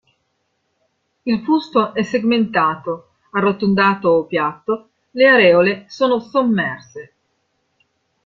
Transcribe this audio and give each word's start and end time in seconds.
Il 1.25 1.43
fusto 1.43 1.93
è 1.93 2.01
segmentato, 2.01 3.17
arrotondato 3.33 4.09
o 4.09 4.25
piatto, 4.25 4.89
le 5.11 5.27
areole 5.27 5.85
sono 5.89 6.17
sommerse. 6.19 7.13